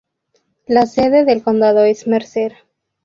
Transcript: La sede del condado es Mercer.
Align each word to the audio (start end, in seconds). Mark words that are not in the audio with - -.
La 0.65 0.87
sede 0.87 1.25
del 1.25 1.43
condado 1.43 1.83
es 1.83 2.07
Mercer. 2.07 2.55